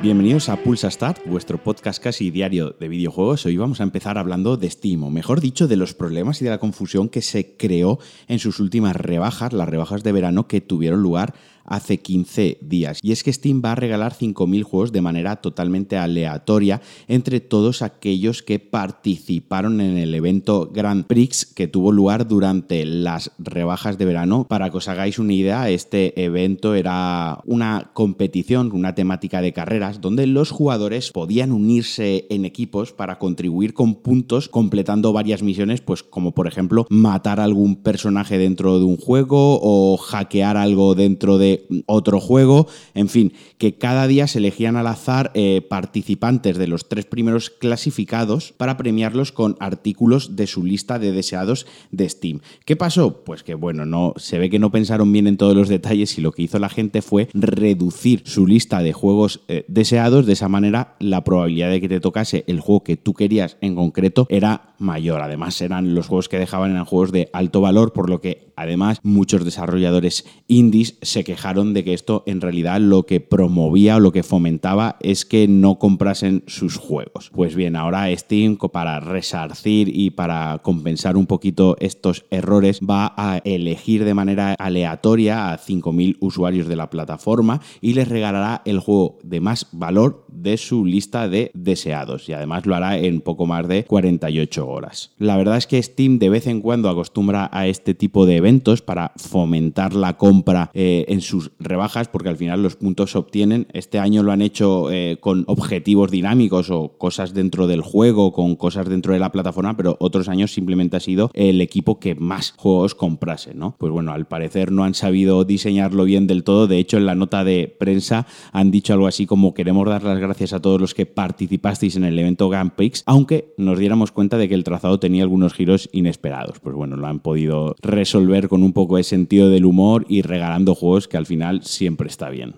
Bienvenidos 0.00 0.48
a 0.48 0.56
Pulsa 0.56 0.88
Start, 0.92 1.26
vuestro 1.26 1.58
podcast 1.58 2.00
casi 2.00 2.30
diario 2.30 2.70
de 2.70 2.86
videojuegos. 2.86 3.44
Hoy 3.46 3.56
vamos 3.56 3.80
a 3.80 3.82
empezar 3.82 4.16
hablando 4.16 4.56
de 4.56 4.70
Steam, 4.70 5.02
o 5.02 5.10
mejor 5.10 5.40
dicho, 5.40 5.66
de 5.66 5.74
los 5.74 5.92
problemas 5.92 6.40
y 6.40 6.44
de 6.44 6.52
la 6.52 6.58
confusión 6.58 7.08
que 7.08 7.20
se 7.20 7.56
creó 7.56 7.98
en 8.28 8.38
sus 8.38 8.60
últimas 8.60 8.94
rebajas, 8.94 9.52
las 9.52 9.68
rebajas 9.68 10.04
de 10.04 10.12
verano 10.12 10.46
que 10.46 10.60
tuvieron 10.60 11.02
lugar 11.02 11.34
hace 11.68 11.98
15 11.98 12.58
días. 12.60 12.98
Y 13.02 13.12
es 13.12 13.22
que 13.22 13.32
Steam 13.32 13.62
va 13.64 13.72
a 13.72 13.76
regalar 13.76 14.14
5.000 14.14 14.62
juegos 14.62 14.92
de 14.92 15.00
manera 15.00 15.36
totalmente 15.36 15.96
aleatoria 15.96 16.80
entre 17.06 17.40
todos 17.40 17.82
aquellos 17.82 18.42
que 18.42 18.58
participaron 18.58 19.80
en 19.80 19.98
el 19.98 20.14
evento 20.14 20.70
Grand 20.72 21.06
Prix 21.06 21.46
que 21.46 21.68
tuvo 21.68 21.92
lugar 21.92 22.26
durante 22.26 22.84
las 22.84 23.32
rebajas 23.38 23.98
de 23.98 24.04
verano. 24.04 24.46
Para 24.48 24.70
que 24.70 24.78
os 24.78 24.88
hagáis 24.88 25.18
una 25.18 25.34
idea, 25.34 25.70
este 25.70 26.22
evento 26.22 26.74
era 26.74 27.40
una 27.44 27.90
competición, 27.92 28.72
una 28.72 28.94
temática 28.94 29.40
de 29.40 29.52
carreras, 29.52 30.00
donde 30.00 30.26
los 30.26 30.50
jugadores 30.50 31.12
podían 31.12 31.52
unirse 31.52 32.26
en 32.30 32.44
equipos 32.44 32.92
para 32.92 33.18
contribuir 33.18 33.74
con 33.74 33.96
puntos 33.96 34.48
completando 34.48 35.12
varias 35.12 35.42
misiones, 35.42 35.80
pues 35.80 36.02
como 36.02 36.32
por 36.32 36.46
ejemplo 36.46 36.86
matar 36.90 37.40
a 37.40 37.44
algún 37.44 37.76
personaje 37.76 38.38
dentro 38.38 38.78
de 38.78 38.84
un 38.84 38.96
juego 38.96 39.58
o 39.60 39.96
hackear 39.96 40.56
algo 40.56 40.94
dentro 40.94 41.38
de 41.38 41.57
otro 41.86 42.20
juego, 42.20 42.66
en 42.94 43.08
fin, 43.08 43.32
que 43.58 43.74
cada 43.74 44.06
día 44.06 44.26
se 44.26 44.38
elegían 44.38 44.76
al 44.76 44.86
azar 44.86 45.30
eh, 45.34 45.62
participantes 45.68 46.58
de 46.58 46.66
los 46.66 46.88
tres 46.88 47.06
primeros 47.06 47.50
clasificados 47.50 48.52
para 48.52 48.76
premiarlos 48.76 49.32
con 49.32 49.56
artículos 49.60 50.36
de 50.36 50.46
su 50.46 50.64
lista 50.64 50.98
de 50.98 51.12
deseados 51.12 51.66
de 51.90 52.08
Steam. 52.08 52.40
¿Qué 52.64 52.76
pasó? 52.76 53.24
Pues 53.24 53.42
que 53.42 53.54
bueno, 53.54 53.84
no 53.84 54.14
se 54.16 54.38
ve 54.38 54.50
que 54.50 54.58
no 54.58 54.70
pensaron 54.70 55.12
bien 55.12 55.26
en 55.26 55.36
todos 55.36 55.56
los 55.56 55.68
detalles 55.68 56.16
y 56.18 56.20
lo 56.20 56.32
que 56.32 56.42
hizo 56.42 56.58
la 56.58 56.68
gente 56.68 57.02
fue 57.02 57.28
reducir 57.34 58.22
su 58.24 58.46
lista 58.46 58.82
de 58.82 58.92
juegos 58.92 59.40
eh, 59.48 59.64
deseados, 59.68 60.26
de 60.26 60.32
esa 60.34 60.48
manera 60.48 60.96
la 61.00 61.24
probabilidad 61.24 61.70
de 61.70 61.80
que 61.80 61.88
te 61.88 62.00
tocase 62.00 62.44
el 62.46 62.60
juego 62.60 62.84
que 62.84 62.96
tú 62.96 63.14
querías 63.14 63.56
en 63.60 63.74
concreto 63.74 64.26
era 64.28 64.74
mayor. 64.78 65.20
Además, 65.22 65.60
eran 65.60 65.94
los 65.94 66.06
juegos 66.06 66.28
que 66.28 66.38
dejaban 66.38 66.72
eran 66.72 66.84
juegos 66.84 67.12
de 67.12 67.28
alto 67.32 67.60
valor, 67.60 67.92
por 67.92 68.10
lo 68.10 68.20
que 68.20 68.52
además 68.56 69.00
muchos 69.02 69.44
desarrolladores 69.44 70.24
indies 70.46 70.98
se 71.02 71.24
de 71.54 71.82
que 71.82 71.94
esto 71.94 72.24
en 72.26 72.40
realidad 72.40 72.78
lo 72.80 73.04
que 73.04 73.20
promovía 73.20 73.96
o 73.96 74.00
lo 74.00 74.12
que 74.12 74.22
fomentaba 74.22 74.96
es 75.00 75.24
que 75.24 75.48
no 75.48 75.78
comprasen 75.78 76.44
sus 76.46 76.76
juegos. 76.76 77.30
Pues 77.34 77.54
bien, 77.54 77.74
ahora 77.74 78.14
Steam 78.14 78.56
para 78.56 79.00
resarcir 79.00 79.88
y 79.88 80.10
para 80.10 80.58
compensar 80.62 81.16
un 81.16 81.26
poquito 81.26 81.76
estos 81.80 82.26
errores 82.30 82.80
va 82.80 83.14
a 83.16 83.40
elegir 83.44 84.04
de 84.04 84.14
manera 84.14 84.54
aleatoria 84.58 85.52
a 85.52 85.58
5.000 85.58 86.18
usuarios 86.20 86.68
de 86.68 86.76
la 86.76 86.90
plataforma 86.90 87.60
y 87.80 87.94
les 87.94 88.08
regalará 88.08 88.62
el 88.64 88.80
juego 88.80 89.18
de 89.22 89.40
más 89.40 89.66
valor 89.72 90.26
de 90.28 90.56
su 90.56 90.84
lista 90.84 91.28
de 91.28 91.50
deseados 91.54 92.28
y 92.28 92.32
además 92.34 92.66
lo 92.66 92.74
hará 92.74 92.98
en 92.98 93.20
poco 93.20 93.46
más 93.46 93.66
de 93.68 93.84
48 93.84 94.68
horas. 94.68 95.12
La 95.18 95.36
verdad 95.36 95.56
es 95.56 95.66
que 95.66 95.82
Steam 95.82 96.18
de 96.18 96.28
vez 96.28 96.46
en 96.46 96.60
cuando 96.60 96.90
acostumbra 96.90 97.48
a 97.52 97.66
este 97.66 97.94
tipo 97.94 98.26
de 98.26 98.36
eventos 98.36 98.82
para 98.82 99.12
fomentar 99.16 99.94
la 99.94 100.16
compra 100.16 100.70
eh, 100.74 101.06
en 101.08 101.20
rebajas 101.58 102.08
porque 102.08 102.28
al 102.28 102.36
final 102.36 102.62
los 102.62 102.76
puntos 102.76 103.12
se 103.12 103.18
obtienen. 103.18 103.66
Este 103.72 103.98
año 103.98 104.22
lo 104.22 104.32
han 104.32 104.42
hecho 104.42 104.90
eh, 104.90 105.18
con 105.20 105.44
objetivos 105.46 106.10
dinámicos 106.10 106.70
o 106.70 106.96
cosas 106.98 107.34
dentro 107.34 107.66
del 107.66 107.82
juego, 107.82 108.32
con 108.32 108.56
cosas 108.56 108.88
dentro 108.88 109.12
de 109.12 109.18
la 109.18 109.32
plataforma, 109.32 109.76
pero 109.76 109.96
otros 110.00 110.28
años 110.28 110.52
simplemente 110.52 110.96
ha 110.96 111.00
sido 111.00 111.30
el 111.34 111.60
equipo 111.60 111.98
que 111.98 112.14
más 112.14 112.54
juegos 112.56 112.94
comprase, 112.94 113.54
¿no? 113.54 113.76
Pues 113.78 113.92
bueno, 113.92 114.12
al 114.12 114.26
parecer 114.26 114.72
no 114.72 114.84
han 114.84 114.94
sabido 114.94 115.44
diseñarlo 115.44 116.04
bien 116.04 116.26
del 116.26 116.44
todo. 116.44 116.66
De 116.66 116.78
hecho, 116.78 116.96
en 116.96 117.06
la 117.06 117.14
nota 117.14 117.44
de 117.44 117.74
prensa 117.78 118.26
han 118.52 118.70
dicho 118.70 118.92
algo 118.92 119.06
así 119.06 119.26
como 119.26 119.54
queremos 119.54 119.86
dar 119.88 120.02
las 120.02 120.18
gracias 120.18 120.52
a 120.52 120.60
todos 120.60 120.80
los 120.80 120.94
que 120.94 121.06
participasteis 121.06 121.96
en 121.96 122.04
el 122.04 122.18
evento 122.18 122.48
Gunpix, 122.48 123.02
aunque 123.06 123.54
nos 123.56 123.78
diéramos 123.78 124.12
cuenta 124.12 124.38
de 124.38 124.48
que 124.48 124.54
el 124.54 124.64
trazado 124.64 124.98
tenía 124.98 125.22
algunos 125.22 125.54
giros 125.54 125.88
inesperados. 125.92 126.60
Pues 126.60 126.74
bueno, 126.74 126.96
lo 126.96 127.06
han 127.06 127.20
podido 127.20 127.76
resolver 127.82 128.48
con 128.48 128.62
un 128.62 128.72
poco 128.72 128.96
de 128.96 129.04
sentido 129.04 129.50
del 129.50 129.64
humor 129.64 130.06
y 130.08 130.22
regalando 130.22 130.74
juegos 130.74 131.08
que 131.08 131.16
al 131.18 131.26
final 131.26 131.62
siempre 131.64 132.08
está 132.08 132.30
bien. 132.30 132.54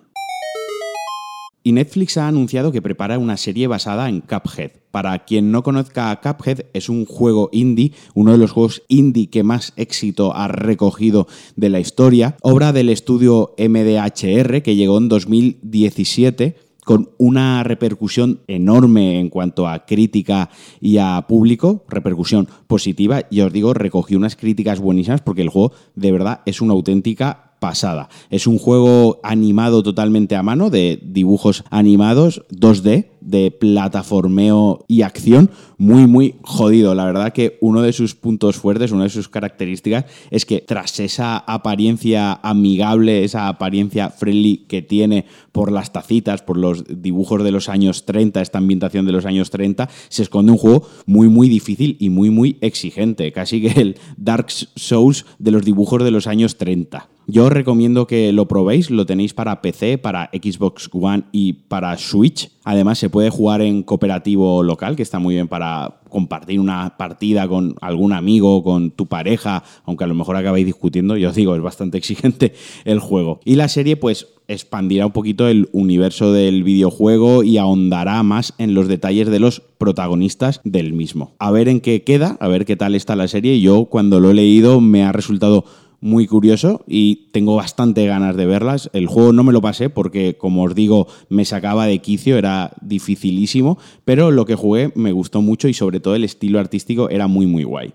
Y 1.62 1.72
Netflix 1.72 2.16
ha 2.16 2.26
anunciado 2.26 2.72
que 2.72 2.80
prepara 2.80 3.18
una 3.18 3.36
serie 3.36 3.66
basada 3.66 4.08
en 4.08 4.22
Cuphead. 4.22 4.70
Para 4.90 5.18
quien 5.24 5.52
no 5.52 5.62
conozca 5.62 6.18
Cuphead, 6.22 6.66
es 6.72 6.88
un 6.88 7.04
juego 7.04 7.50
indie, 7.52 7.92
uno 8.14 8.32
de 8.32 8.38
los 8.38 8.52
juegos 8.52 8.82
indie 8.88 9.28
que 9.28 9.42
más 9.42 9.74
éxito 9.76 10.34
ha 10.34 10.48
recogido 10.48 11.28
de 11.56 11.68
la 11.68 11.78
historia, 11.78 12.36
obra 12.40 12.72
del 12.72 12.88
estudio 12.88 13.54
MDHR 13.58 14.62
que 14.62 14.74
llegó 14.74 14.96
en 14.96 15.08
2017 15.08 16.56
con 16.82 17.10
una 17.18 17.62
repercusión 17.62 18.40
enorme 18.46 19.20
en 19.20 19.28
cuanto 19.28 19.68
a 19.68 19.84
crítica 19.84 20.48
y 20.80 20.96
a 20.96 21.26
público, 21.28 21.84
repercusión 21.88 22.48
positiva, 22.66 23.22
y 23.30 23.42
os 23.42 23.52
digo, 23.52 23.74
recogió 23.74 24.16
unas 24.16 24.34
críticas 24.34 24.80
buenísimas 24.80 25.20
porque 25.20 25.42
el 25.42 25.50
juego 25.50 25.72
de 25.94 26.10
verdad 26.10 26.40
es 26.46 26.62
una 26.62 26.72
auténtica 26.72 27.49
pasada. 27.60 28.08
Es 28.30 28.48
un 28.48 28.58
juego 28.58 29.20
animado 29.22 29.84
totalmente 29.84 30.34
a 30.34 30.42
mano, 30.42 30.70
de 30.70 30.98
dibujos 31.02 31.62
animados, 31.70 32.44
2D, 32.50 33.10
de 33.20 33.50
plataformeo 33.50 34.84
y 34.88 35.02
acción, 35.02 35.50
muy, 35.78 36.06
muy 36.06 36.34
jodido. 36.42 36.94
La 36.94 37.04
verdad 37.04 37.32
que 37.32 37.56
uno 37.60 37.82
de 37.82 37.92
sus 37.92 38.14
puntos 38.14 38.56
fuertes, 38.56 38.92
una 38.92 39.04
de 39.04 39.10
sus 39.10 39.28
características, 39.28 40.04
es 40.30 40.44
que 40.44 40.60
tras 40.60 41.00
esa 41.00 41.38
apariencia 41.38 42.34
amigable, 42.42 43.24
esa 43.24 43.48
apariencia 43.48 44.10
friendly 44.10 44.58
que 44.68 44.82
tiene 44.82 45.24
por 45.52 45.72
las 45.72 45.92
tacitas, 45.92 46.42
por 46.42 46.56
los 46.56 46.84
dibujos 47.02 47.42
de 47.42 47.50
los 47.50 47.68
años 47.68 48.04
30, 48.04 48.40
esta 48.40 48.58
ambientación 48.58 49.06
de 49.06 49.12
los 49.12 49.26
años 49.26 49.50
30, 49.50 49.88
se 50.08 50.22
esconde 50.22 50.52
un 50.52 50.58
juego 50.58 50.86
muy, 51.06 51.28
muy 51.28 51.48
difícil 51.48 51.96
y 51.98 52.10
muy, 52.10 52.30
muy 52.30 52.58
exigente. 52.60 53.32
Casi 53.32 53.60
que 53.60 53.80
el 53.80 53.96
Dark 54.16 54.50
Souls 54.50 55.26
de 55.38 55.50
los 55.50 55.64
dibujos 55.64 56.02
de 56.04 56.10
los 56.10 56.26
años 56.26 56.56
30. 56.56 57.08
Yo 57.26 57.44
os 57.44 57.52
recomiendo 57.52 58.06
que 58.06 58.32
lo 58.32 58.48
probéis, 58.48 58.90
lo 58.90 59.06
tenéis 59.06 59.34
para 59.34 59.62
PC, 59.62 59.98
para 59.98 60.30
Xbox 60.32 60.90
One 60.92 61.24
y 61.30 61.52
para 61.52 61.96
Switch. 61.96 62.50
Además 62.64 62.98
se 62.98 63.09
puede 63.10 63.30
jugar 63.30 63.60
en 63.60 63.82
cooperativo 63.82 64.62
local, 64.62 64.96
que 64.96 65.02
está 65.02 65.18
muy 65.18 65.34
bien 65.34 65.48
para 65.48 66.00
compartir 66.08 66.58
una 66.58 66.96
partida 66.96 67.46
con 67.46 67.74
algún 67.80 68.12
amigo, 68.12 68.62
con 68.64 68.90
tu 68.90 69.06
pareja, 69.06 69.62
aunque 69.84 70.04
a 70.04 70.06
lo 70.06 70.14
mejor 70.14 70.36
acabáis 70.36 70.66
discutiendo, 70.66 71.16
yo 71.16 71.28
os 71.28 71.34
digo, 71.34 71.54
es 71.54 71.62
bastante 71.62 71.98
exigente 71.98 72.54
el 72.84 72.98
juego. 72.98 73.40
Y 73.44 73.56
la 73.56 73.68
serie 73.68 73.96
pues 73.96 74.28
expandirá 74.48 75.06
un 75.06 75.12
poquito 75.12 75.46
el 75.46 75.68
universo 75.72 76.32
del 76.32 76.64
videojuego 76.64 77.44
y 77.44 77.58
ahondará 77.58 78.22
más 78.24 78.54
en 78.58 78.74
los 78.74 78.88
detalles 78.88 79.28
de 79.28 79.38
los 79.38 79.60
protagonistas 79.78 80.60
del 80.64 80.92
mismo. 80.92 81.34
A 81.38 81.52
ver 81.52 81.68
en 81.68 81.80
qué 81.80 82.02
queda, 82.02 82.36
a 82.40 82.48
ver 82.48 82.64
qué 82.64 82.76
tal 82.76 82.96
está 82.96 83.14
la 83.14 83.28
serie. 83.28 83.60
Yo 83.60 83.84
cuando 83.84 84.18
lo 84.18 84.30
he 84.30 84.34
leído 84.34 84.80
me 84.80 85.04
ha 85.04 85.12
resultado 85.12 85.64
muy 86.00 86.26
curioso 86.26 86.84
y 86.86 87.28
tengo 87.32 87.56
bastante 87.56 88.06
ganas 88.06 88.36
de 88.36 88.46
verlas. 88.46 88.90
El 88.92 89.06
juego 89.06 89.32
no 89.32 89.44
me 89.44 89.52
lo 89.52 89.60
pasé 89.60 89.90
porque, 89.90 90.36
como 90.36 90.64
os 90.64 90.74
digo, 90.74 91.06
me 91.28 91.44
sacaba 91.44 91.86
de 91.86 91.98
quicio, 91.98 92.38
era 92.38 92.72
dificilísimo, 92.80 93.78
pero 94.04 94.30
lo 94.30 94.46
que 94.46 94.54
jugué 94.54 94.92
me 94.94 95.12
gustó 95.12 95.42
mucho 95.42 95.68
y 95.68 95.74
sobre 95.74 96.00
todo 96.00 96.14
el 96.14 96.24
estilo 96.24 96.58
artístico 96.58 97.10
era 97.10 97.26
muy 97.26 97.46
muy 97.46 97.64
guay. 97.64 97.92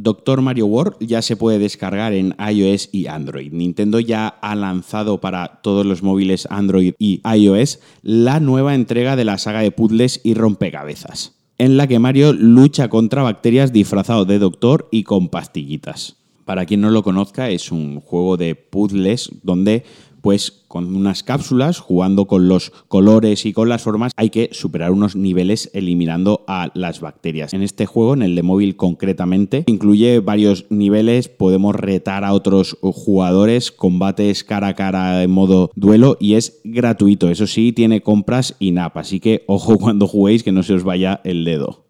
Doctor 0.00 0.42
Mario 0.42 0.66
World 0.66 0.96
ya 1.00 1.22
se 1.22 1.36
puede 1.36 1.58
descargar 1.58 2.12
en 2.12 2.36
iOS 2.38 2.90
y 2.92 3.08
Android. 3.08 3.52
Nintendo 3.52 3.98
ya 3.98 4.28
ha 4.28 4.54
lanzado 4.54 5.20
para 5.20 5.60
todos 5.60 5.84
los 5.84 6.04
móviles 6.04 6.46
Android 6.50 6.94
y 7.00 7.20
iOS 7.28 7.80
la 8.02 8.38
nueva 8.38 8.76
entrega 8.76 9.16
de 9.16 9.24
la 9.24 9.38
saga 9.38 9.60
de 9.60 9.72
puzzles 9.72 10.20
y 10.22 10.34
rompecabezas, 10.34 11.36
en 11.58 11.76
la 11.76 11.88
que 11.88 11.98
Mario 11.98 12.32
lucha 12.32 12.88
contra 12.88 13.24
bacterias 13.24 13.72
disfrazado 13.72 14.24
de 14.24 14.38
doctor 14.38 14.88
y 14.92 15.02
con 15.02 15.30
pastillitas. 15.30 16.17
Para 16.48 16.64
quien 16.64 16.80
no 16.80 16.88
lo 16.88 17.02
conozca, 17.02 17.50
es 17.50 17.70
un 17.70 18.00
juego 18.00 18.38
de 18.38 18.54
puzzles 18.54 19.30
donde 19.42 19.84
pues 20.22 20.64
con 20.66 20.96
unas 20.96 21.22
cápsulas, 21.22 21.78
jugando 21.78 22.24
con 22.26 22.48
los 22.48 22.70
colores 22.88 23.44
y 23.44 23.52
con 23.52 23.68
las 23.68 23.82
formas, 23.82 24.12
hay 24.16 24.30
que 24.30 24.48
superar 24.52 24.90
unos 24.90 25.14
niveles 25.14 25.70
eliminando 25.74 26.46
a 26.48 26.70
las 26.72 27.00
bacterias. 27.00 27.52
En 27.52 27.62
este 27.62 27.84
juego, 27.84 28.14
en 28.14 28.22
el 28.22 28.34
de 28.34 28.42
móvil 28.42 28.76
concretamente, 28.76 29.64
incluye 29.66 30.20
varios 30.20 30.64
niveles, 30.70 31.28
podemos 31.28 31.74
retar 31.74 32.24
a 32.24 32.32
otros 32.32 32.78
jugadores, 32.80 33.70
combates 33.70 34.42
cara 34.42 34.68
a 34.68 34.74
cara 34.74 35.22
en 35.22 35.30
modo 35.30 35.70
duelo 35.76 36.16
y 36.18 36.32
es 36.34 36.62
gratuito. 36.64 37.28
Eso 37.28 37.46
sí, 37.46 37.72
tiene 37.72 38.00
compras 38.00 38.56
y 38.58 38.70
nap, 38.70 38.96
así 38.96 39.20
que 39.20 39.44
ojo 39.48 39.76
cuando 39.78 40.06
juguéis 40.06 40.42
que 40.42 40.52
no 40.52 40.62
se 40.62 40.72
os 40.72 40.82
vaya 40.82 41.20
el 41.24 41.44
dedo. 41.44 41.87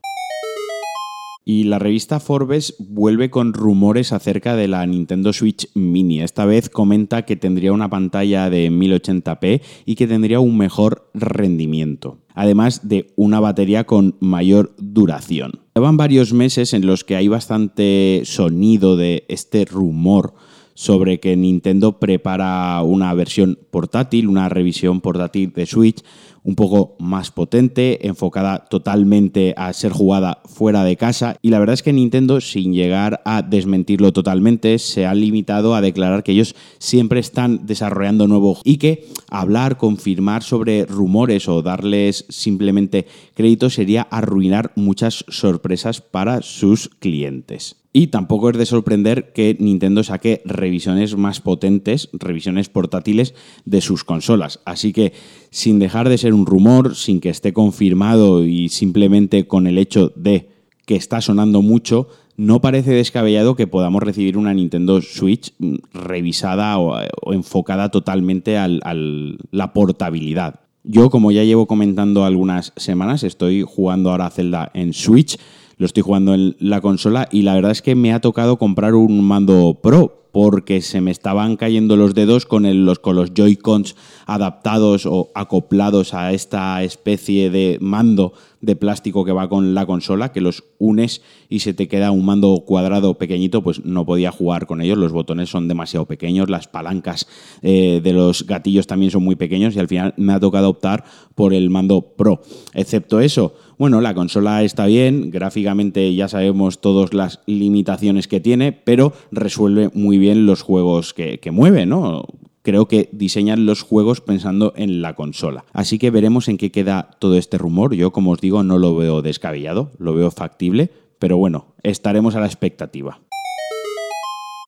Y 1.50 1.64
la 1.64 1.78
revista 1.78 2.20
Forbes 2.20 2.74
vuelve 2.78 3.30
con 3.30 3.54
rumores 3.54 4.12
acerca 4.12 4.54
de 4.54 4.68
la 4.68 4.84
Nintendo 4.84 5.32
Switch 5.32 5.70
Mini. 5.74 6.20
Esta 6.20 6.44
vez 6.44 6.68
comenta 6.68 7.22
que 7.22 7.36
tendría 7.36 7.72
una 7.72 7.88
pantalla 7.88 8.50
de 8.50 8.70
1080p 8.70 9.62
y 9.86 9.94
que 9.94 10.06
tendría 10.06 10.40
un 10.40 10.58
mejor 10.58 11.10
rendimiento, 11.14 12.18
además 12.34 12.86
de 12.86 13.14
una 13.16 13.40
batería 13.40 13.84
con 13.84 14.16
mayor 14.20 14.74
duración. 14.76 15.52
Llevan 15.74 15.96
varios 15.96 16.34
meses 16.34 16.74
en 16.74 16.84
los 16.84 17.02
que 17.02 17.16
hay 17.16 17.28
bastante 17.28 18.20
sonido 18.26 18.98
de 18.98 19.24
este 19.28 19.64
rumor 19.64 20.34
sobre 20.78 21.18
que 21.18 21.36
Nintendo 21.36 21.98
prepara 21.98 22.80
una 22.84 23.12
versión 23.12 23.58
portátil, 23.72 24.28
una 24.28 24.48
revisión 24.48 25.00
portátil 25.00 25.52
de 25.52 25.66
Switch 25.66 26.04
un 26.44 26.54
poco 26.54 26.94
más 27.00 27.32
potente, 27.32 28.06
enfocada 28.06 28.64
totalmente 28.70 29.54
a 29.56 29.72
ser 29.72 29.90
jugada 29.90 30.40
fuera 30.44 30.84
de 30.84 30.96
casa. 30.96 31.36
Y 31.42 31.50
la 31.50 31.58
verdad 31.58 31.74
es 31.74 31.82
que 31.82 31.92
Nintendo, 31.92 32.40
sin 32.40 32.74
llegar 32.74 33.22
a 33.24 33.42
desmentirlo 33.42 34.12
totalmente, 34.12 34.78
se 34.78 35.04
ha 35.04 35.14
limitado 35.14 35.74
a 35.74 35.80
declarar 35.80 36.22
que 36.22 36.30
ellos 36.30 36.54
siempre 36.78 37.18
están 37.18 37.66
desarrollando 37.66 38.28
nuevo 38.28 38.60
y 38.62 38.76
que 38.76 39.08
hablar, 39.28 39.78
confirmar 39.78 40.44
sobre 40.44 40.86
rumores 40.86 41.48
o 41.48 41.60
darles 41.60 42.24
simplemente 42.28 43.08
crédito 43.34 43.68
sería 43.68 44.02
arruinar 44.02 44.70
muchas 44.76 45.24
sorpresas 45.28 46.00
para 46.00 46.40
sus 46.42 46.88
clientes. 46.88 47.78
Y 47.92 48.08
tampoco 48.08 48.50
es 48.50 48.58
de 48.58 48.66
sorprender 48.66 49.32
que 49.32 49.56
Nintendo 49.58 50.04
saque 50.04 50.42
revisiones 50.44 51.16
más 51.16 51.40
potentes, 51.40 52.10
revisiones 52.12 52.68
portátiles 52.68 53.34
de 53.64 53.80
sus 53.80 54.04
consolas. 54.04 54.60
Así 54.66 54.92
que, 54.92 55.14
sin 55.50 55.78
dejar 55.78 56.08
de 56.08 56.18
ser 56.18 56.34
un 56.34 56.44
rumor, 56.44 56.94
sin 56.94 57.20
que 57.20 57.30
esté 57.30 57.52
confirmado 57.52 58.44
y 58.44 58.68
simplemente 58.68 59.46
con 59.46 59.66
el 59.66 59.78
hecho 59.78 60.12
de 60.16 60.50
que 60.84 60.96
está 60.96 61.20
sonando 61.20 61.62
mucho, 61.62 62.08
no 62.36 62.60
parece 62.60 62.92
descabellado 62.92 63.56
que 63.56 63.66
podamos 63.66 64.02
recibir 64.02 64.38
una 64.38 64.54
Nintendo 64.54 65.02
Switch 65.02 65.54
mm, 65.58 65.74
revisada 65.92 66.78
o, 66.78 67.32
enfocada 67.32 67.90
totalmente 67.90 68.58
a 68.58 68.68
la 68.68 69.72
portabilidad. 69.72 70.60
Yo, 70.84 71.10
como 71.10 71.32
ya 71.32 71.44
llevo 71.44 71.66
comentando 71.66 72.24
algunas 72.24 72.72
semanas, 72.76 73.22
estoy 73.22 73.62
jugando 73.62 74.10
ahora 74.10 74.26
a 74.26 74.30
Zelda 74.30 74.70
en 74.72 74.94
Switch 74.94 75.38
lo 75.78 75.86
estoy 75.86 76.02
jugando 76.02 76.34
en 76.34 76.56
la 76.58 76.80
consola 76.80 77.28
y 77.32 77.42
la 77.42 77.54
verdad 77.54 77.70
es 77.70 77.82
que 77.82 77.94
me 77.94 78.12
ha 78.12 78.20
tocado 78.20 78.58
comprar 78.58 78.94
un 78.94 79.24
mando 79.24 79.78
Pro 79.82 80.27
porque 80.40 80.82
se 80.82 81.00
me 81.00 81.10
estaban 81.10 81.56
cayendo 81.56 81.96
los 81.96 82.14
dedos 82.14 82.46
con, 82.46 82.84
los, 82.84 83.00
con 83.00 83.16
los 83.16 83.34
Joy-Cons 83.34 83.96
adaptados 84.24 85.04
o 85.04 85.32
acoplados 85.34 86.14
a 86.14 86.32
esta 86.32 86.80
especie 86.84 87.50
de 87.50 87.76
mando 87.80 88.34
de 88.60 88.76
plástico 88.76 89.24
que 89.24 89.32
va 89.32 89.48
con 89.48 89.74
la 89.74 89.86
consola, 89.86 90.32
que 90.32 90.40
los 90.40 90.64
unes 90.78 91.22
y 91.48 91.60
se 91.60 91.74
te 91.74 91.88
queda 91.88 92.10
un 92.10 92.24
mando 92.24 92.64
cuadrado 92.66 93.14
pequeñito, 93.14 93.62
pues 93.62 93.84
no 93.84 94.04
podía 94.04 94.32
jugar 94.32 94.66
con 94.66 94.80
ellos, 94.80 94.98
los 94.98 95.12
botones 95.12 95.48
son 95.48 95.68
demasiado 95.68 96.06
pequeños, 96.06 96.50
las 96.50 96.66
palancas 96.66 97.28
eh, 97.62 98.00
de 98.02 98.12
los 98.12 98.46
gatillos 98.46 98.86
también 98.86 99.10
son 99.10 99.22
muy 99.22 99.36
pequeños 99.36 99.76
y 99.76 99.78
al 99.78 99.88
final 99.88 100.14
me 100.16 100.32
ha 100.32 100.40
tocado 100.40 100.70
optar 100.70 101.04
por 101.34 101.54
el 101.54 101.70
mando 101.70 102.02
Pro. 102.16 102.42
Excepto 102.74 103.20
eso, 103.20 103.54
bueno, 103.78 104.00
la 104.00 104.14
consola 104.14 104.64
está 104.64 104.86
bien, 104.86 105.30
gráficamente 105.30 106.12
ya 106.14 106.26
sabemos 106.26 106.80
todas 106.80 107.14
las 107.14 107.40
limitaciones 107.46 108.26
que 108.26 108.40
tiene, 108.40 108.72
pero 108.72 109.12
resuelve 109.30 109.90
muy 109.94 110.18
los 110.36 110.62
juegos 110.62 111.14
que, 111.14 111.38
que 111.38 111.50
mueve, 111.50 111.86
¿no? 111.86 112.24
creo 112.68 112.86
que 112.86 113.08
diseñan 113.12 113.64
los 113.64 113.80
juegos 113.80 114.20
pensando 114.20 114.74
en 114.76 115.00
la 115.00 115.14
consola. 115.14 115.64
Así 115.72 115.98
que 115.98 116.10
veremos 116.10 116.48
en 116.48 116.58
qué 116.58 116.70
queda 116.70 117.16
todo 117.18 117.38
este 117.38 117.56
rumor. 117.56 117.94
Yo, 117.94 118.12
como 118.12 118.32
os 118.32 118.42
digo, 118.42 118.62
no 118.62 118.76
lo 118.76 118.94
veo 118.94 119.22
descabellado, 119.22 119.90
lo 119.98 120.12
veo 120.12 120.30
factible, 120.30 120.90
pero 121.18 121.38
bueno, 121.38 121.68
estaremos 121.82 122.34
a 122.34 122.40
la 122.40 122.46
expectativa. 122.46 123.20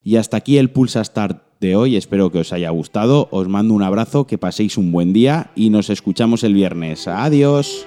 Y 0.03 0.17
hasta 0.17 0.39
aquí 0.39 0.57
el 0.57 0.71
Pulsa 0.71 1.05
Start 1.05 1.43
de 1.61 1.77
hoy. 1.77 1.97
Espero 1.97 2.33
que 2.33 2.39
os 2.39 2.55
haya 2.55 2.71
gustado. 2.71 3.29
Os 3.31 3.49
mando 3.49 3.75
un 3.75 3.83
abrazo, 3.83 4.27
que 4.27 4.39
paséis 4.39 4.79
un 4.79 4.93
buen 4.93 5.13
día 5.13 5.51
y 5.55 5.69
nos 5.69 5.91
escuchamos 5.91 6.43
el 6.43 6.55
viernes. 6.55 7.07
Adiós. 7.07 7.87